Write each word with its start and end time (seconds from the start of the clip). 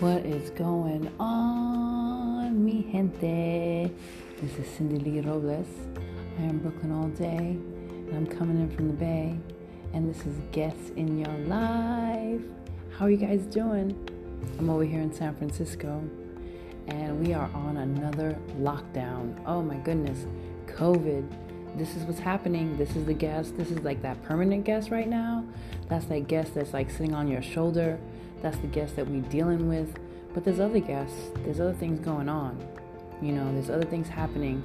What 0.00 0.24
is 0.24 0.50
going 0.50 1.10
on, 1.18 2.64
mi 2.64 2.86
gente? 2.92 3.92
This 4.40 4.56
is 4.56 4.72
Cindy 4.76 5.00
Lee 5.00 5.20
Robles. 5.20 5.66
I 6.38 6.42
am 6.42 6.60
Brooklyn 6.60 6.92
all 6.92 7.08
day, 7.08 7.58
and 8.06 8.14
I'm 8.14 8.24
coming 8.24 8.60
in 8.60 8.70
from 8.70 8.86
the 8.86 8.94
Bay. 8.94 9.36
And 9.92 10.08
this 10.08 10.24
is 10.24 10.36
Guests 10.52 10.90
in 10.90 11.18
Your 11.18 11.36
Life. 11.48 12.40
How 12.96 13.06
are 13.06 13.10
you 13.10 13.16
guys 13.16 13.40
doing? 13.46 13.92
I'm 14.60 14.70
over 14.70 14.84
here 14.84 15.00
in 15.00 15.12
San 15.12 15.34
Francisco, 15.34 16.00
and 16.86 17.18
we 17.18 17.34
are 17.34 17.50
on 17.52 17.78
another 17.78 18.38
lockdown. 18.60 19.36
Oh 19.46 19.62
my 19.62 19.78
goodness, 19.78 20.26
COVID. 20.66 21.28
This 21.76 21.96
is 21.96 22.04
what's 22.04 22.20
happening. 22.20 22.76
This 22.76 22.94
is 22.94 23.04
the 23.04 23.14
guest. 23.14 23.56
This 23.56 23.72
is 23.72 23.80
like 23.80 24.00
that 24.02 24.22
permanent 24.22 24.64
guest 24.64 24.92
right 24.92 25.08
now. 25.08 25.44
That's 25.88 26.04
that 26.04 26.28
guest 26.28 26.54
that's 26.54 26.72
like 26.72 26.88
sitting 26.88 27.14
on 27.14 27.26
your 27.26 27.42
shoulder 27.42 27.98
that's 28.42 28.58
the 28.58 28.66
guest 28.66 28.96
that 28.96 29.06
we're 29.06 29.22
dealing 29.22 29.68
with. 29.68 29.98
But 30.34 30.44
there's 30.44 30.60
other 30.60 30.80
guests, 30.80 31.30
there's 31.44 31.60
other 31.60 31.72
things 31.72 32.00
going 32.00 32.28
on. 32.28 32.58
You 33.20 33.32
know, 33.32 33.52
there's 33.52 33.70
other 33.70 33.84
things 33.84 34.08
happening. 34.08 34.62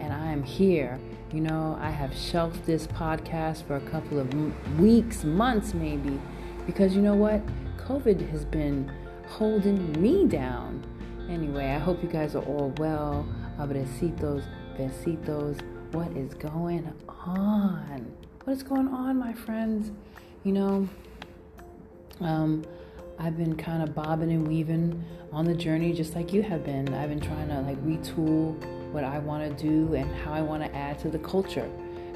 And 0.00 0.12
I 0.12 0.32
am 0.32 0.42
here. 0.42 0.98
You 1.32 1.40
know, 1.40 1.78
I 1.80 1.90
have 1.90 2.14
shelved 2.16 2.64
this 2.66 2.86
podcast 2.86 3.66
for 3.66 3.76
a 3.76 3.80
couple 3.80 4.18
of 4.18 4.30
m- 4.32 4.54
weeks, 4.78 5.24
months 5.24 5.74
maybe, 5.74 6.20
because 6.66 6.94
you 6.94 7.02
know 7.02 7.14
what? 7.14 7.40
COVID 7.78 8.28
has 8.30 8.44
been 8.44 8.90
holding 9.28 9.92
me 10.00 10.26
down. 10.26 10.84
Anyway, 11.30 11.66
I 11.70 11.78
hope 11.78 12.02
you 12.02 12.08
guys 12.08 12.34
are 12.34 12.42
all 12.42 12.74
well. 12.78 13.26
Abrecitos, 13.58 14.44
besitos. 14.76 15.60
What 15.92 16.10
is 16.16 16.34
going 16.34 16.92
on? 17.08 18.12
What 18.44 18.52
is 18.54 18.62
going 18.62 18.88
on, 18.88 19.18
my 19.18 19.32
friends? 19.32 19.90
You 20.42 20.52
know, 20.52 20.88
um, 22.20 22.64
I've 23.18 23.36
been 23.36 23.56
kind 23.56 23.82
of 23.82 23.94
bobbing 23.94 24.32
and 24.32 24.46
weaving 24.46 25.02
on 25.32 25.44
the 25.44 25.54
journey 25.54 25.92
just 25.92 26.14
like 26.14 26.32
you 26.32 26.42
have 26.42 26.64
been. 26.64 26.92
I've 26.94 27.08
been 27.08 27.20
trying 27.20 27.48
to 27.48 27.60
like 27.60 27.78
retool 27.84 28.60
what 28.92 29.04
I 29.04 29.18
want 29.18 29.56
to 29.56 29.62
do 29.62 29.94
and 29.94 30.14
how 30.16 30.32
I 30.32 30.42
want 30.42 30.62
to 30.62 30.74
add 30.74 30.98
to 31.00 31.10
the 31.10 31.18
culture 31.18 31.70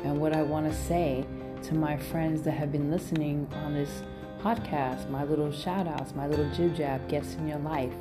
and 0.05 0.20
what 0.20 0.35
I 0.35 0.43
want 0.43 0.70
to 0.70 0.75
say 0.75 1.25
to 1.65 1.75
my 1.75 1.97
friends 1.97 2.43
that 2.43 2.53
have 2.53 2.73
been 2.73 2.91
listening 2.91 3.48
on 3.65 3.75
this 3.75 4.03
podcast, 4.41 5.09
my 5.09 5.25
little 5.25 5.51
shout 5.51 5.87
outs, 5.87 6.15
my 6.15 6.27
little 6.27 6.48
jib 6.51 6.75
jab 6.75 7.09
guests 7.09 7.35
in 7.35 7.48
your 7.48 7.59
life. 7.59 7.95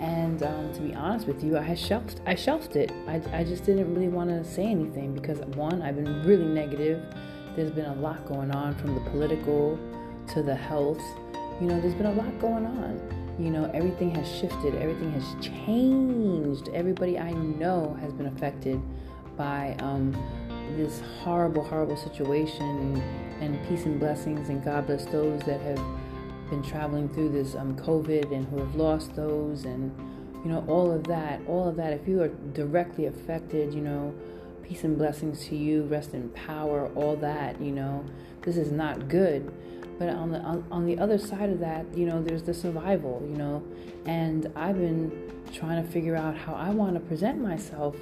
And 0.00 0.42
um, 0.42 0.72
to 0.74 0.80
be 0.80 0.94
honest 0.94 1.26
with 1.26 1.42
you, 1.42 1.56
I 1.56 1.74
shelved 1.74 2.20
I 2.26 2.34
shelved 2.34 2.76
it. 2.76 2.92
I, 3.06 3.22
I 3.32 3.44
just 3.44 3.64
didn't 3.64 3.94
really 3.94 4.08
want 4.08 4.30
to 4.30 4.44
say 4.44 4.66
anything 4.66 5.14
because 5.14 5.38
one, 5.56 5.82
I've 5.82 5.96
been 5.96 6.22
really 6.24 6.46
negative. 6.46 7.02
There's 7.54 7.70
been 7.70 7.86
a 7.86 7.94
lot 7.94 8.26
going 8.26 8.50
on 8.50 8.74
from 8.74 8.94
the 8.94 9.10
political 9.10 9.78
to 10.34 10.42
the 10.42 10.54
health 10.54 11.02
you 11.60 11.66
know, 11.66 11.80
there's 11.80 11.94
been 11.94 12.06
a 12.06 12.12
lot 12.12 12.38
going 12.40 12.66
on. 12.66 13.36
You 13.38 13.50
know, 13.50 13.70
everything 13.74 14.14
has 14.14 14.30
shifted, 14.30 14.74
everything 14.76 15.12
has 15.12 15.44
changed. 15.44 16.68
Everybody 16.68 17.18
I 17.18 17.32
know 17.32 17.96
has 18.00 18.12
been 18.12 18.26
affected 18.26 18.80
by 19.36 19.76
um, 19.80 20.12
this 20.76 21.00
horrible, 21.22 21.64
horrible 21.64 21.96
situation. 21.96 23.02
And 23.40 23.58
peace 23.68 23.84
and 23.84 23.98
blessings, 23.98 24.48
and 24.48 24.64
God 24.64 24.86
bless 24.86 25.04
those 25.06 25.40
that 25.42 25.60
have 25.60 25.80
been 26.48 26.62
traveling 26.62 27.08
through 27.08 27.30
this 27.30 27.54
um, 27.54 27.76
COVID 27.76 28.32
and 28.32 28.46
who 28.46 28.58
have 28.58 28.74
lost 28.74 29.14
those, 29.16 29.64
and 29.64 29.92
you 30.44 30.50
know, 30.50 30.64
all 30.68 30.92
of 30.92 31.04
that, 31.04 31.40
all 31.48 31.68
of 31.68 31.76
that. 31.76 31.92
If 31.92 32.06
you 32.06 32.22
are 32.22 32.28
directly 32.28 33.06
affected, 33.06 33.74
you 33.74 33.80
know, 33.80 34.14
peace 34.62 34.84
and 34.84 34.96
blessings 34.96 35.46
to 35.46 35.56
you, 35.56 35.82
rest 35.84 36.14
in 36.14 36.28
power, 36.30 36.90
all 36.94 37.16
that, 37.16 37.60
you 37.60 37.72
know, 37.72 38.04
this 38.42 38.56
is 38.56 38.70
not 38.70 39.08
good. 39.08 39.52
But 39.98 40.08
on 40.08 40.30
the 40.32 40.38
on, 40.40 40.64
on 40.70 40.86
the 40.86 40.98
other 40.98 41.18
side 41.18 41.50
of 41.50 41.60
that, 41.60 41.86
you 41.96 42.06
know, 42.06 42.22
there's 42.22 42.42
the 42.42 42.54
survival, 42.54 43.22
you 43.28 43.36
know, 43.36 43.62
and 44.06 44.50
I've 44.56 44.76
been 44.76 45.30
trying 45.52 45.84
to 45.84 45.90
figure 45.90 46.16
out 46.16 46.36
how 46.36 46.54
I 46.54 46.70
want 46.70 46.94
to 46.94 47.00
present 47.00 47.40
myself 47.40 47.96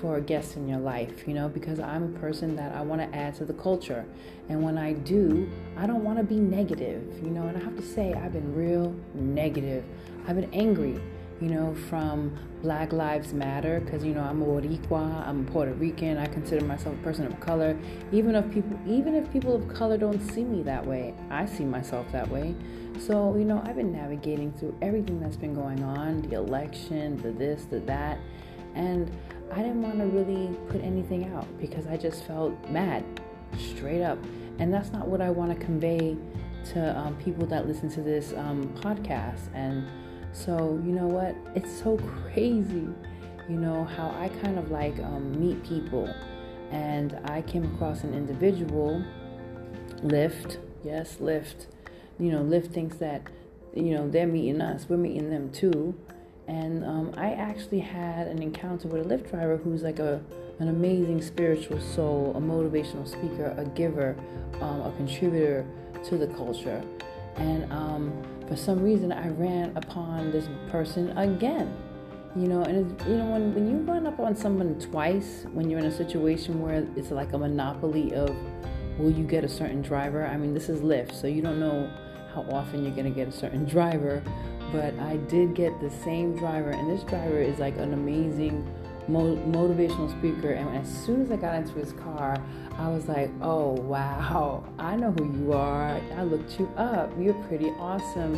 for 0.00 0.16
a 0.16 0.20
guest 0.20 0.56
in 0.56 0.68
your 0.68 0.78
life, 0.78 1.26
you 1.28 1.34
know, 1.34 1.48
because 1.48 1.78
I'm 1.78 2.14
a 2.14 2.18
person 2.18 2.56
that 2.56 2.74
I 2.74 2.82
want 2.82 3.00
to 3.00 3.16
add 3.16 3.34
to 3.36 3.44
the 3.44 3.52
culture. 3.52 4.04
And 4.48 4.62
when 4.62 4.78
I 4.78 4.94
do, 4.94 5.50
I 5.76 5.86
don't 5.86 6.02
want 6.02 6.18
to 6.18 6.24
be 6.24 6.36
negative, 6.36 7.02
you 7.22 7.30
know, 7.30 7.46
and 7.46 7.56
I 7.56 7.60
have 7.60 7.76
to 7.76 7.82
say, 7.82 8.14
I've 8.14 8.32
been 8.32 8.54
real 8.54 8.94
negative. 9.14 9.84
I've 10.26 10.36
been 10.36 10.52
angry 10.52 11.00
you 11.42 11.48
know, 11.48 11.74
from 11.90 12.32
Black 12.62 12.92
Lives 12.92 13.32
Matter, 13.32 13.80
because 13.80 14.04
you 14.04 14.14
know 14.14 14.20
I'm 14.22 14.40
a 14.42 14.46
Boricua, 14.46 15.26
I'm 15.26 15.44
Puerto 15.44 15.72
Rican, 15.72 16.16
I 16.16 16.26
consider 16.26 16.64
myself 16.64 16.94
a 16.94 17.02
person 17.02 17.26
of 17.26 17.40
color. 17.40 17.76
Even 18.12 18.36
if 18.36 18.48
people, 18.52 18.78
even 18.86 19.16
if 19.16 19.30
people 19.32 19.56
of 19.56 19.66
color 19.74 19.98
don't 19.98 20.20
see 20.30 20.44
me 20.44 20.62
that 20.62 20.86
way, 20.86 21.14
I 21.30 21.46
see 21.46 21.64
myself 21.64 22.06
that 22.12 22.28
way. 22.28 22.54
So 23.00 23.34
you 23.36 23.44
know, 23.44 23.60
I've 23.64 23.74
been 23.74 23.92
navigating 23.92 24.52
through 24.52 24.78
everything 24.82 25.18
that's 25.18 25.36
been 25.36 25.52
going 25.52 25.82
on, 25.82 26.22
the 26.22 26.36
election, 26.36 27.16
the 27.16 27.32
this, 27.32 27.64
the 27.64 27.80
that, 27.80 28.18
and 28.76 29.10
I 29.50 29.56
didn't 29.56 29.82
want 29.82 29.98
to 29.98 30.06
really 30.06 30.56
put 30.68 30.80
anything 30.80 31.34
out 31.34 31.46
because 31.58 31.88
I 31.88 31.96
just 31.96 32.22
felt 32.24 32.52
mad, 32.70 33.04
straight 33.58 34.02
up, 34.02 34.18
and 34.60 34.72
that's 34.72 34.92
not 34.92 35.08
what 35.08 35.20
I 35.20 35.30
want 35.30 35.58
to 35.58 35.64
convey 35.64 36.16
to 36.66 36.96
um, 36.96 37.16
people 37.16 37.44
that 37.46 37.66
listen 37.66 37.90
to 37.90 38.00
this 38.00 38.32
um, 38.34 38.68
podcast 38.80 39.52
and 39.54 39.88
so, 40.32 40.80
you 40.84 40.92
know 40.92 41.06
what? 41.06 41.36
It's 41.54 41.70
so 41.82 41.96
crazy, 42.32 42.88
you 43.48 43.56
know, 43.56 43.84
how 43.84 44.14
I 44.18 44.28
kind 44.42 44.58
of 44.58 44.70
like 44.70 44.98
um, 45.00 45.38
meet 45.38 45.62
people. 45.64 46.12
And 46.70 47.18
I 47.26 47.42
came 47.42 47.64
across 47.74 48.02
an 48.02 48.14
individual, 48.14 49.04
Lyft, 50.02 50.58
yes, 50.82 51.16
Lyft. 51.20 51.66
You 52.18 52.30
know, 52.32 52.42
Lyft 52.42 52.72
thinks 52.72 52.96
that, 52.96 53.22
you 53.74 53.94
know, 53.94 54.08
they're 54.08 54.26
meeting 54.26 54.60
us, 54.60 54.86
we're 54.88 54.96
meeting 54.96 55.30
them 55.30 55.50
too. 55.50 55.94
And 56.48 56.84
um, 56.84 57.14
I 57.16 57.32
actually 57.32 57.80
had 57.80 58.26
an 58.26 58.42
encounter 58.42 58.88
with 58.88 59.06
a 59.06 59.08
Lyft 59.08 59.30
driver 59.30 59.58
who's 59.58 59.82
like 59.82 59.98
a 59.98 60.22
an 60.58 60.68
amazing 60.68 61.20
spiritual 61.20 61.80
soul, 61.80 62.32
a 62.36 62.40
motivational 62.40 63.06
speaker, 63.06 63.54
a 63.58 63.64
giver, 63.64 64.16
um, 64.60 64.82
a 64.82 64.92
contributor 64.96 65.66
to 66.04 66.16
the 66.16 66.28
culture. 66.28 66.82
And 67.36 67.70
um, 67.72 68.12
for 68.52 68.58
some 68.58 68.82
reason 68.82 69.10
I 69.10 69.28
ran 69.30 69.74
upon 69.78 70.30
this 70.30 70.46
person 70.68 71.16
again. 71.16 71.74
You 72.36 72.48
know, 72.48 72.62
and 72.62 73.00
you 73.08 73.16
know 73.16 73.24
when 73.24 73.54
when 73.54 73.66
you 73.70 73.78
run 73.78 74.06
up 74.06 74.20
on 74.20 74.36
someone 74.36 74.78
twice, 74.78 75.46
when 75.52 75.70
you're 75.70 75.80
in 75.80 75.86
a 75.86 75.96
situation 75.96 76.60
where 76.60 76.86
it's 76.94 77.10
like 77.10 77.32
a 77.32 77.38
monopoly 77.38 78.12
of 78.12 78.28
will 78.98 79.10
you 79.10 79.24
get 79.24 79.42
a 79.42 79.48
certain 79.48 79.80
driver? 79.80 80.26
I 80.26 80.36
mean, 80.36 80.52
this 80.52 80.68
is 80.68 80.82
Lyft, 80.82 81.12
so 81.14 81.26
you 81.26 81.40
don't 81.40 81.60
know 81.60 81.90
how 82.34 82.42
often 82.50 82.84
you're 82.84 82.94
to 82.94 83.10
get 83.10 83.26
a 83.26 83.32
certain 83.32 83.64
driver, 83.64 84.22
but 84.70 84.98
I 84.98 85.16
did 85.28 85.54
get 85.54 85.80
the 85.80 85.90
same 85.90 86.36
driver, 86.36 86.70
and 86.70 86.90
this 86.90 87.04
driver 87.04 87.40
is 87.40 87.58
like 87.58 87.78
an 87.78 87.94
amazing 87.94 88.68
motivational 89.08 90.10
speaker. 90.18 90.50
And 90.52 90.76
as 90.76 90.88
soon 91.04 91.22
as 91.22 91.30
I 91.30 91.36
got 91.36 91.54
into 91.56 91.74
his 91.74 91.92
car, 91.92 92.36
I 92.78 92.88
was 92.88 93.08
like, 93.08 93.30
oh, 93.40 93.72
wow, 93.72 94.64
I 94.78 94.96
know 94.96 95.12
who 95.12 95.32
you 95.38 95.52
are. 95.52 96.00
I 96.16 96.22
looked 96.22 96.58
you 96.58 96.68
up. 96.76 97.12
You're 97.18 97.34
pretty 97.44 97.70
awesome. 97.78 98.34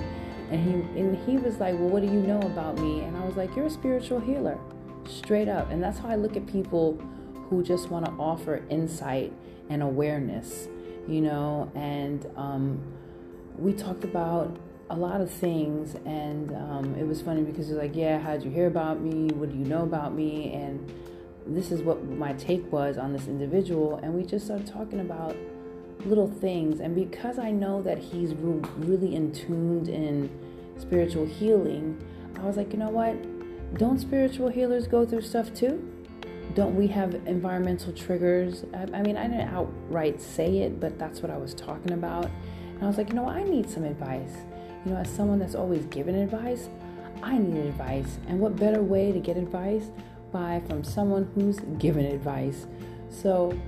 And 0.50 0.62
he, 0.62 1.00
and 1.00 1.16
he 1.26 1.36
was 1.36 1.58
like, 1.58 1.74
well, 1.74 1.88
what 1.88 2.02
do 2.02 2.08
you 2.08 2.20
know 2.20 2.40
about 2.40 2.78
me? 2.78 3.00
And 3.00 3.16
I 3.16 3.24
was 3.24 3.36
like, 3.36 3.54
you're 3.56 3.66
a 3.66 3.70
spiritual 3.70 4.20
healer, 4.20 4.58
straight 5.08 5.48
up. 5.48 5.70
And 5.70 5.82
that's 5.82 5.98
how 5.98 6.08
I 6.08 6.16
look 6.16 6.36
at 6.36 6.46
people 6.46 7.00
who 7.48 7.62
just 7.62 7.90
want 7.90 8.04
to 8.06 8.12
offer 8.12 8.62
insight 8.68 9.32
and 9.68 9.82
awareness, 9.82 10.68
you 11.08 11.20
know. 11.20 11.70
And 11.74 12.26
um, 12.36 12.80
we 13.56 13.72
talked 13.72 14.04
about 14.04 14.56
a 14.90 14.96
lot 14.96 15.20
of 15.20 15.30
things, 15.30 15.94
and 16.04 16.52
um, 16.54 16.94
it 16.98 17.06
was 17.06 17.22
funny 17.22 17.42
because 17.42 17.68
you're 17.68 17.78
like, 17.78 17.96
yeah, 17.96 18.18
how'd 18.18 18.44
you 18.44 18.50
hear 18.50 18.66
about 18.66 19.00
me? 19.00 19.28
What 19.34 19.50
do 19.50 19.56
you 19.56 19.64
know 19.64 19.82
about 19.82 20.14
me? 20.14 20.52
And 20.52 20.92
this 21.46 21.70
is 21.70 21.82
what 21.82 22.04
my 22.04 22.32
take 22.34 22.70
was 22.70 22.98
on 22.98 23.12
this 23.12 23.26
individual, 23.26 23.96
and 23.96 24.14
we 24.14 24.24
just 24.24 24.44
started 24.46 24.66
talking 24.66 25.00
about 25.00 25.36
little 26.04 26.28
things. 26.28 26.80
And 26.80 26.94
because 26.94 27.38
I 27.38 27.50
know 27.50 27.82
that 27.82 27.98
he's 27.98 28.34
re- 28.34 28.60
really 28.76 29.14
in 29.14 29.32
tuned 29.32 29.88
in 29.88 30.30
spiritual 30.76 31.24
healing, 31.24 31.98
I 32.38 32.44
was 32.44 32.56
like, 32.56 32.72
you 32.72 32.78
know 32.78 32.90
what? 32.90 33.16
Don't 33.78 33.98
spiritual 33.98 34.48
healers 34.48 34.86
go 34.86 35.06
through 35.06 35.22
stuff 35.22 35.52
too? 35.54 35.90
Don't 36.54 36.76
we 36.76 36.86
have 36.88 37.14
environmental 37.26 37.92
triggers? 37.92 38.64
I, 38.74 38.82
I 38.98 39.02
mean, 39.02 39.16
I 39.16 39.26
didn't 39.26 39.48
outright 39.48 40.20
say 40.20 40.58
it, 40.58 40.78
but 40.78 40.98
that's 40.98 41.20
what 41.20 41.30
I 41.30 41.38
was 41.38 41.54
talking 41.54 41.92
about. 41.92 42.26
And 42.74 42.82
I 42.82 42.86
was 42.86 42.98
like, 42.98 43.08
you 43.08 43.14
know, 43.14 43.28
I 43.28 43.42
need 43.42 43.68
some 43.70 43.84
advice. 43.84 44.36
You 44.84 44.92
know, 44.92 44.98
as 44.98 45.08
someone 45.08 45.38
that's 45.38 45.54
always 45.54 45.84
given 45.86 46.14
advice, 46.14 46.68
I 47.22 47.38
need 47.38 47.56
advice. 47.66 48.18
And 48.28 48.40
what 48.40 48.56
better 48.56 48.82
way 48.82 49.12
to 49.12 49.18
get 49.18 49.36
advice 49.36 49.90
by 50.32 50.62
from 50.68 50.84
someone 50.84 51.30
who's 51.34 51.60
given 51.78 52.04
advice? 52.04 52.66
So, 53.08 53.58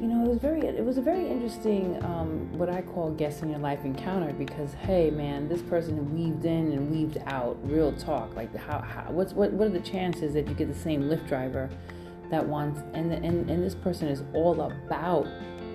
you 0.00 0.08
know, 0.08 0.24
it 0.24 0.28
was 0.28 0.38
very, 0.38 0.60
it 0.62 0.84
was 0.84 0.98
a 0.98 1.00
very 1.00 1.28
interesting, 1.28 2.02
um, 2.04 2.52
what 2.58 2.68
I 2.68 2.82
call 2.82 3.12
guest 3.12 3.42
in 3.42 3.50
your 3.50 3.60
life 3.60 3.84
encounter 3.84 4.32
because, 4.32 4.74
hey, 4.74 5.10
man, 5.10 5.48
this 5.48 5.62
person 5.62 6.12
weaved 6.12 6.44
in 6.44 6.72
and 6.72 6.90
weaved 6.90 7.18
out, 7.26 7.56
real 7.62 7.92
talk. 7.92 8.34
Like, 8.34 8.54
how, 8.56 8.80
how 8.80 9.06
what's, 9.10 9.32
what, 9.32 9.52
what 9.52 9.68
are 9.68 9.70
the 9.70 9.80
chances 9.80 10.34
that 10.34 10.48
you 10.48 10.54
get 10.54 10.68
the 10.68 10.78
same 10.78 11.04
Lyft 11.04 11.28
driver 11.28 11.70
that 12.30 12.44
wants, 12.44 12.80
and, 12.94 13.12
and, 13.12 13.48
and 13.48 13.62
this 13.62 13.74
person 13.76 14.08
is 14.08 14.24
all 14.34 14.60
about 14.60 15.28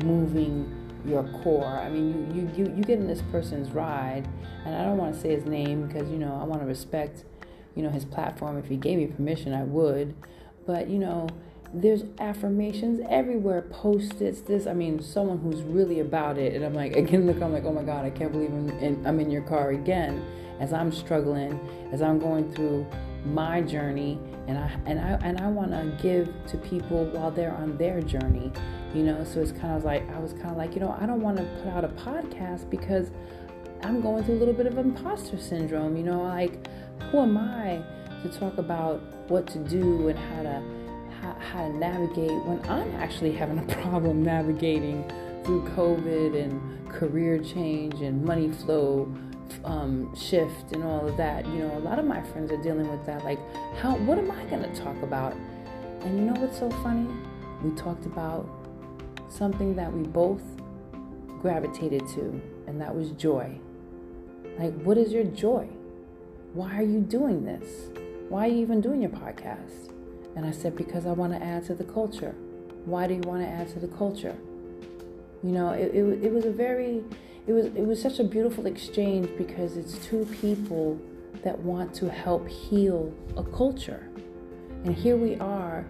moving 0.04 0.87
your 1.08 1.24
core. 1.42 1.66
I 1.66 1.90
mean, 1.90 2.36
you, 2.36 2.42
you, 2.42 2.50
you, 2.56 2.76
you 2.76 2.84
get 2.84 3.00
in 3.00 3.08
this 3.08 3.22
person's 3.32 3.72
ride, 3.72 4.28
and 4.66 4.76
I 4.76 4.84
don't 4.84 4.98
want 4.98 5.16
to 5.16 5.20
say 5.20 5.30
his 5.30 5.46
name 5.46 5.88
because, 5.88 6.10
you 6.10 6.18
know, 6.18 6.38
I 6.40 6.44
want 6.44 6.62
to 6.62 6.68
respect, 6.68 7.24
you 7.76 7.84
know, 7.84 7.90
his 7.90 8.06
platform. 8.06 8.58
If 8.58 8.66
he 8.66 8.76
gave 8.76 8.98
me 8.98 9.08
permission, 9.08 9.54
I 9.54 9.64
would. 9.64 10.16
But, 10.66 10.90
you 10.90 11.00
know, 11.00 11.30
there's 11.74 12.04
affirmations 12.20 13.02
everywhere, 13.10 13.62
post-its, 13.62 14.42
this, 14.42 14.68
I 14.68 14.74
mean, 14.74 15.02
someone 15.02 15.38
who's 15.40 15.62
really 15.62 16.00
about 16.00 16.38
it. 16.38 16.54
And 16.54 16.66
I'm 16.66 16.74
like, 16.74 16.96
again, 16.96 17.26
look, 17.26 17.42
I'm 17.42 17.54
like, 17.54 17.64
oh 17.64 17.74
my 17.74 17.84
God, 17.84 18.06
I 18.06 18.10
can't 18.10 18.32
believe 18.32 18.50
I'm 18.50 18.70
in, 18.80 19.06
I'm 19.08 19.20
in 19.20 19.32
your 19.32 19.44
car 19.44 19.70
again 19.72 20.24
as 20.60 20.74
I'm 20.74 20.92
struggling, 20.92 21.60
as 21.92 22.02
I'm 22.02 22.20
going 22.20 22.52
through 22.54 22.86
my 23.34 23.62
journey 23.62 24.20
and 24.48 24.58
I 24.58 24.72
and 24.86 25.00
I 25.00 25.20
and 25.24 25.40
I 25.40 25.48
want 25.48 25.72
to 25.72 25.98
give 26.02 26.34
to 26.48 26.58
people 26.58 27.06
while 27.06 27.32
they're 27.32 27.54
on 27.54 27.78
their 27.78 28.02
journey 28.02 28.52
you 28.94 29.04
know? 29.04 29.24
So 29.24 29.42
it's 29.42 29.52
kind 29.52 29.76
of 29.76 29.84
like 29.84 30.10
I 30.12 30.20
was 30.20 30.34
kind 30.34 30.52
of 30.52 30.58
like 30.58 30.74
you 30.74 30.80
know 30.80 30.96
I 31.00 31.06
don't 31.06 31.22
want 31.22 31.38
to 31.38 31.44
put 31.64 31.68
out 31.68 31.84
a 31.84 31.90
podcast 31.90 32.70
because 32.70 33.12
I'm 33.84 34.02
going 34.02 34.24
through 34.24 34.36
a 34.36 34.40
little 34.40 34.54
bit 34.54 34.66
of 34.66 34.78
imposter 34.78 35.38
syndrome 35.38 35.96
you 35.98 36.04
know? 36.04 36.24
Like 36.24 36.68
who 37.12 37.20
am 37.20 37.38
I 37.38 37.84
to 38.24 38.30
talk 38.30 38.58
about 38.58 39.02
what 39.30 39.48
to 39.48 39.60
do 39.60 40.08
and 40.08 40.18
how 40.18 40.44
to 40.44 40.64
how, 41.22 41.34
how 41.34 41.68
to 41.68 41.78
navigate 41.78 42.44
when 42.46 42.62
I'm 42.70 42.96
actually 42.96 43.34
having 43.34 43.60
a 43.60 43.76
problem 43.82 44.24
navigating 44.24 45.04
through 45.44 45.68
COVID 45.70 46.42
and 46.42 46.90
career 46.90 47.40
change 47.40 48.02
and 48.02 48.24
money 48.24 48.52
flow 48.52 49.14
um, 49.64 50.16
shift 50.16 50.72
and 50.72 50.84
all 50.84 51.08
of 51.08 51.18
that. 51.18 51.46
You 51.48 51.60
know, 51.60 51.78
a 51.78 51.80
lot 51.80 52.00
of 52.00 52.06
my 52.06 52.22
friends 52.22 52.52
are 52.52 52.62
dealing 52.62 52.90
with 52.90 53.06
that. 53.06 53.24
Like, 53.24 53.40
how? 53.78 53.96
What 53.98 54.18
am 54.18 54.32
I 54.32 54.44
to 54.46 54.76
talk 54.76 55.02
about? 55.04 55.34
And 56.02 56.18
you 56.18 56.26
know 56.26 56.40
what's 56.40 56.60
so 56.60 56.70
funny? 56.84 57.08
We 57.64 57.72
talked 57.76 58.06
about 58.06 58.50
something 59.30 59.76
that 59.76 59.92
we 59.92 60.04
both 60.04 60.42
gravitated 61.42 62.08
to, 62.16 62.42
and 62.68 62.80
that 62.82 62.96
was 62.96 63.12
joy. 63.12 63.60
Like, 64.58 64.74
what 64.82 64.98
is 64.98 65.12
your 65.12 65.24
joy? 65.24 65.68
Why 66.54 66.76
are 66.78 66.84
you 66.84 67.02
doing 67.02 67.46
this? 67.46 67.90
Why 68.30 68.46
are 68.46 68.52
you 68.52 68.62
even 68.62 68.82
doing 68.82 69.02
your 69.02 69.12
podcast? 69.12 69.92
And 70.36 70.46
I 70.46 70.52
said, 70.52 70.76
because 70.76 71.06
I 71.06 71.12
want 71.12 71.34
to 71.34 71.44
add 71.44 71.66
to 71.66 71.76
the 71.76 71.84
culture. 71.84 72.36
Why 72.86 73.08
do 73.08 73.14
you 73.14 73.22
want 73.22 73.44
to 73.44 73.48
add 73.48 73.70
to 73.70 73.80
the 73.80 73.88
culture? 73.88 74.36
You 75.44 75.52
know, 75.52 75.72
it, 75.72 75.94
it, 75.94 76.26
it 76.26 76.34
was 76.34 76.46
a 76.46 76.52
very 76.52 77.04
it 77.48 77.54
was 77.54 77.66
it 77.68 77.86
was 77.86 78.02
such 78.02 78.20
a 78.20 78.24
beautiful 78.24 78.66
exchange 78.66 79.30
because 79.38 79.78
it's 79.78 80.06
two 80.06 80.26
people 80.42 81.00
that 81.44 81.58
want 81.60 81.94
to 81.96 82.10
help 82.10 82.48
heal 82.48 83.14
a 83.38 83.44
culture. 83.44 84.10
And 84.84 84.94
here 84.94 85.16
we 85.16 85.36
are, 85.38 85.86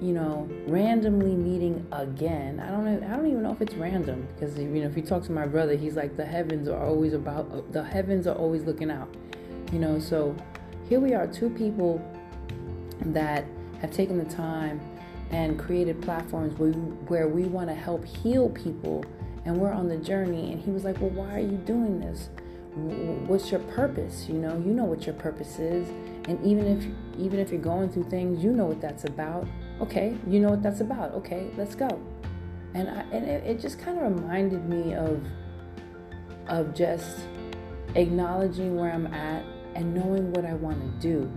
you 0.00 0.12
know, 0.12 0.48
randomly 0.66 1.34
meeting 1.34 1.86
again. 1.92 2.58
I 2.58 2.70
don't 2.70 2.84
know 2.84 3.06
I 3.06 3.16
don't 3.16 3.26
even 3.26 3.44
know 3.44 3.52
if 3.52 3.60
it's 3.60 3.74
random 3.74 4.26
because 4.34 4.58
you 4.58 4.66
know 4.66 4.88
if 4.88 4.96
you 4.96 5.02
talk 5.02 5.22
to 5.24 5.32
my 5.32 5.46
brother, 5.46 5.76
he's 5.76 5.94
like 5.94 6.16
the 6.16 6.26
heavens 6.26 6.68
are 6.68 6.84
always 6.84 7.12
about 7.14 7.72
the 7.72 7.84
heavens 7.84 8.26
are 8.26 8.36
always 8.36 8.64
looking 8.64 8.90
out. 8.90 9.14
You 9.72 9.78
know, 9.78 10.00
so 10.00 10.34
here 10.88 10.98
we 10.98 11.14
are 11.14 11.26
two 11.26 11.50
people 11.50 12.02
that 13.06 13.44
have 13.80 13.92
taken 13.92 14.18
the 14.18 14.24
time 14.24 14.80
and 15.30 15.58
created 15.58 16.00
platforms 16.02 16.58
where 16.58 16.70
we, 16.70 16.80
where 17.06 17.28
we 17.28 17.44
want 17.44 17.68
to 17.68 17.74
help 17.74 18.04
heal 18.04 18.48
people 18.48 19.04
and 19.48 19.56
we're 19.56 19.72
on 19.72 19.88
the 19.88 19.96
journey 19.96 20.52
and 20.52 20.62
he 20.62 20.70
was 20.70 20.84
like 20.84 21.00
well 21.00 21.10
why 21.10 21.34
are 21.34 21.40
you 21.40 21.56
doing 21.64 21.98
this? 22.00 22.28
What's 23.26 23.50
your 23.50 23.60
purpose? 23.60 24.26
You 24.28 24.34
know 24.34 24.52
you 24.58 24.72
know 24.72 24.84
what 24.84 25.06
your 25.06 25.14
purpose 25.14 25.58
is 25.58 25.88
and 26.28 26.38
even 26.44 26.66
if 26.66 26.84
even 27.18 27.40
if 27.40 27.50
you're 27.50 27.60
going 27.60 27.88
through 27.88 28.10
things 28.10 28.44
you 28.44 28.52
know 28.52 28.66
what 28.66 28.80
that's 28.82 29.04
about. 29.04 29.48
Okay 29.80 30.14
you 30.26 30.38
know 30.38 30.50
what 30.50 30.62
that's 30.62 30.80
about. 30.80 31.12
Okay 31.14 31.50
let's 31.56 31.74
go. 31.74 31.88
And 32.74 32.90
I, 32.90 33.00
and 33.10 33.24
it, 33.26 33.42
it 33.44 33.58
just 33.58 33.80
kind 33.80 33.98
of 33.98 34.04
reminded 34.04 34.68
me 34.68 34.94
of 34.94 35.24
of 36.48 36.74
just 36.74 37.20
acknowledging 37.94 38.76
where 38.76 38.92
I'm 38.92 39.06
at 39.06 39.44
and 39.74 39.94
knowing 39.94 40.30
what 40.34 40.44
I 40.44 40.52
want 40.52 40.78
to 40.78 41.08
do. 41.08 41.32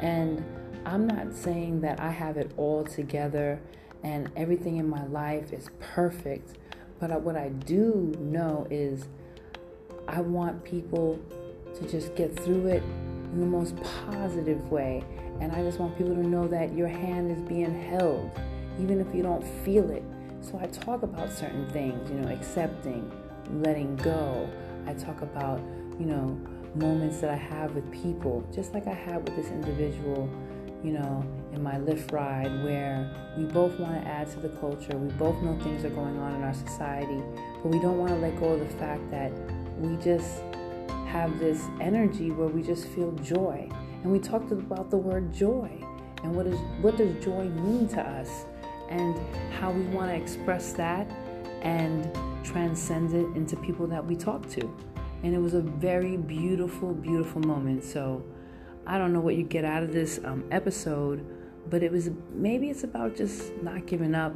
And 0.00 0.44
I'm 0.84 1.06
not 1.06 1.32
saying 1.32 1.80
that 1.80 2.00
I 2.00 2.10
have 2.10 2.36
it 2.36 2.52
all 2.58 2.84
together 2.84 3.58
and 4.02 4.30
everything 4.36 4.76
in 4.76 4.88
my 4.88 5.06
life 5.06 5.54
is 5.54 5.68
perfect 5.78 6.58
but 7.00 7.22
what 7.22 7.36
I 7.36 7.48
do 7.48 8.14
know 8.20 8.66
is 8.70 9.06
I 10.06 10.20
want 10.20 10.62
people 10.64 11.18
to 11.74 11.88
just 11.88 12.14
get 12.14 12.38
through 12.38 12.66
it 12.66 12.82
in 13.32 13.40
the 13.40 13.46
most 13.46 13.74
positive 14.10 14.70
way. 14.70 15.02
And 15.40 15.50
I 15.52 15.62
just 15.62 15.78
want 15.78 15.96
people 15.96 16.14
to 16.14 16.26
know 16.26 16.46
that 16.48 16.74
your 16.74 16.88
hand 16.88 17.30
is 17.30 17.40
being 17.48 17.74
held, 17.88 18.30
even 18.78 19.00
if 19.00 19.14
you 19.14 19.22
don't 19.22 19.44
feel 19.64 19.90
it. 19.90 20.02
So 20.42 20.58
I 20.60 20.66
talk 20.66 21.02
about 21.02 21.32
certain 21.32 21.68
things, 21.70 22.10
you 22.10 22.16
know, 22.16 22.28
accepting, 22.28 23.10
letting 23.62 23.96
go. 23.96 24.48
I 24.86 24.92
talk 24.94 25.22
about, 25.22 25.60
you 25.98 26.06
know, 26.06 26.38
moments 26.74 27.20
that 27.20 27.30
I 27.30 27.36
have 27.36 27.74
with 27.74 27.90
people, 27.90 28.46
just 28.54 28.74
like 28.74 28.86
I 28.86 28.94
had 28.94 29.24
with 29.24 29.36
this 29.36 29.46
individual 29.48 30.28
you 30.82 30.92
know, 30.92 31.24
in 31.52 31.62
my 31.62 31.74
Lyft 31.74 32.12
ride 32.12 32.64
where 32.64 33.10
we 33.36 33.44
both 33.44 33.78
want 33.78 34.00
to 34.00 34.08
add 34.08 34.30
to 34.32 34.40
the 34.40 34.48
culture. 34.48 34.96
We 34.96 35.12
both 35.14 35.40
know 35.42 35.58
things 35.62 35.84
are 35.84 35.90
going 35.90 36.18
on 36.18 36.34
in 36.34 36.42
our 36.42 36.54
society, 36.54 37.22
but 37.62 37.68
we 37.70 37.78
don't 37.80 37.98
want 37.98 38.10
to 38.10 38.16
let 38.16 38.38
go 38.40 38.54
of 38.54 38.60
the 38.60 38.76
fact 38.76 39.10
that 39.10 39.32
we 39.78 39.96
just 40.02 40.42
have 41.06 41.38
this 41.38 41.66
energy 41.80 42.30
where 42.30 42.48
we 42.48 42.62
just 42.62 42.86
feel 42.88 43.12
joy. 43.12 43.68
And 44.02 44.10
we 44.12 44.18
talked 44.18 44.52
about 44.52 44.90
the 44.90 44.96
word 44.96 45.32
joy 45.32 45.70
and 46.22 46.34
what 46.34 46.46
is 46.46 46.58
what 46.80 46.96
does 46.96 47.22
joy 47.22 47.44
mean 47.44 47.88
to 47.88 48.00
us 48.00 48.44
and 48.88 49.18
how 49.52 49.70
we 49.70 49.82
want 49.94 50.10
to 50.10 50.16
express 50.16 50.72
that 50.74 51.06
and 51.62 52.10
transcend 52.44 53.12
it 53.12 53.36
into 53.36 53.56
people 53.56 53.86
that 53.86 54.04
we 54.04 54.16
talk 54.16 54.48
to. 54.50 54.74
And 55.22 55.34
it 55.34 55.38
was 55.38 55.54
a 55.54 55.60
very 55.60 56.16
beautiful, 56.16 56.94
beautiful 56.94 57.42
moment. 57.42 57.84
So 57.84 58.24
I 58.90 58.98
don't 58.98 59.12
know 59.12 59.20
what 59.20 59.36
you 59.36 59.44
get 59.44 59.64
out 59.64 59.84
of 59.84 59.92
this 59.92 60.18
um, 60.24 60.42
episode, 60.50 61.24
but 61.70 61.84
it 61.84 61.92
was 61.92 62.10
maybe 62.32 62.70
it's 62.70 62.82
about 62.82 63.14
just 63.14 63.52
not 63.62 63.86
giving 63.86 64.16
up 64.16 64.34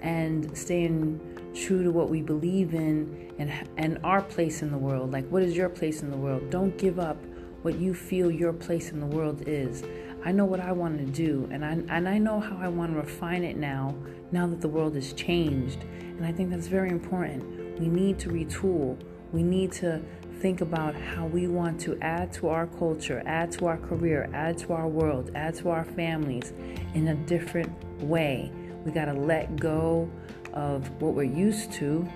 and 0.00 0.56
staying 0.56 1.20
true 1.56 1.82
to 1.82 1.90
what 1.90 2.08
we 2.08 2.22
believe 2.22 2.72
in 2.72 3.34
and 3.40 3.52
and 3.76 3.98
our 4.04 4.22
place 4.22 4.62
in 4.62 4.70
the 4.70 4.78
world. 4.78 5.10
Like, 5.10 5.28
what 5.28 5.42
is 5.42 5.56
your 5.56 5.68
place 5.68 6.02
in 6.02 6.12
the 6.12 6.16
world? 6.16 6.50
Don't 6.50 6.78
give 6.78 7.00
up 7.00 7.16
what 7.62 7.80
you 7.80 7.94
feel 7.94 8.30
your 8.30 8.52
place 8.52 8.92
in 8.92 9.00
the 9.00 9.06
world 9.06 9.42
is. 9.48 9.82
I 10.24 10.30
know 10.30 10.44
what 10.44 10.60
I 10.60 10.70
want 10.70 10.98
to 10.98 11.06
do, 11.06 11.48
and 11.50 11.64
I 11.64 11.72
and 11.88 12.08
I 12.08 12.18
know 12.18 12.38
how 12.38 12.56
I 12.58 12.68
want 12.68 12.92
to 12.92 13.00
refine 13.00 13.42
it 13.42 13.56
now. 13.56 13.92
Now 14.30 14.46
that 14.46 14.60
the 14.60 14.68
world 14.68 14.94
has 14.94 15.14
changed, 15.14 15.82
and 15.82 16.24
I 16.24 16.30
think 16.30 16.50
that's 16.50 16.68
very 16.68 16.90
important. 16.90 17.80
We 17.80 17.88
need 17.88 18.20
to 18.20 18.28
retool. 18.28 18.96
We 19.32 19.42
need 19.42 19.72
to 19.72 20.00
think 20.40 20.60
about 20.60 20.94
how 20.94 21.26
we 21.26 21.48
want 21.48 21.80
to 21.80 21.98
add 22.00 22.32
to 22.34 22.48
our 22.48 22.66
culture, 22.66 23.22
add 23.26 23.50
to 23.52 23.66
our 23.66 23.76
career, 23.76 24.28
add 24.32 24.58
to 24.58 24.72
our 24.72 24.88
world, 24.88 25.30
add 25.34 25.54
to 25.56 25.70
our 25.70 25.84
families 25.84 26.52
in 26.94 27.08
a 27.08 27.14
different 27.14 27.72
way. 28.02 28.50
We 28.84 28.92
got 28.92 29.06
to 29.06 29.14
let 29.14 29.56
go 29.56 30.10
of 30.52 30.88
what 31.00 31.14
we're 31.14 31.24
used 31.24 31.72
to 31.74 32.06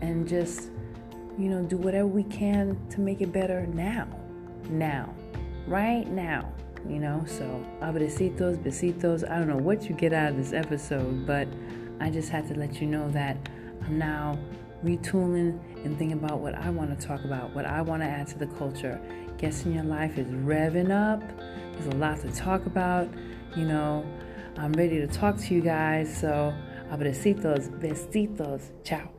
and 0.00 0.28
just, 0.28 0.70
you 1.38 1.48
know, 1.48 1.62
do 1.62 1.76
whatever 1.76 2.06
we 2.06 2.24
can 2.24 2.78
to 2.90 3.00
make 3.00 3.20
it 3.20 3.32
better 3.32 3.66
now. 3.66 4.08
Now. 4.68 5.14
Right 5.66 6.06
now. 6.08 6.52
You 6.88 7.00
know, 7.00 7.24
so 7.26 7.64
abrecitos, 7.80 8.58
besitos. 8.58 9.28
I 9.28 9.38
don't 9.38 9.48
know 9.48 9.56
what 9.56 9.88
you 9.88 9.94
get 9.96 10.12
out 10.12 10.30
of 10.30 10.36
this 10.36 10.52
episode, 10.52 11.26
but 11.26 11.48
I 12.00 12.10
just 12.10 12.28
had 12.28 12.46
to 12.48 12.54
let 12.54 12.80
you 12.80 12.86
know 12.86 13.10
that 13.10 13.36
I'm 13.84 13.98
now 13.98 14.38
retooling 14.84 15.58
and 15.84 15.98
thinking 15.98 16.12
about 16.12 16.40
what 16.40 16.54
I 16.54 16.70
want 16.70 16.98
to 16.98 17.06
talk 17.06 17.24
about, 17.24 17.54
what 17.54 17.66
I 17.66 17.82
want 17.82 18.02
to 18.02 18.06
add 18.06 18.26
to 18.28 18.38
the 18.38 18.46
culture. 18.46 19.00
Guess 19.38 19.64
in 19.64 19.74
your 19.74 19.84
life 19.84 20.18
is 20.18 20.28
revving 20.28 20.90
up. 20.90 21.22
There's 21.72 21.94
a 21.94 21.98
lot 21.98 22.20
to 22.20 22.30
talk 22.32 22.66
about. 22.66 23.08
You 23.56 23.66
know, 23.66 24.06
I'm 24.56 24.72
ready 24.72 24.98
to 24.98 25.06
talk 25.06 25.36
to 25.38 25.54
you 25.54 25.60
guys. 25.60 26.14
So, 26.18 26.54
abrecitos, 26.90 27.68
besitos. 27.80 28.70
Ciao. 28.84 29.15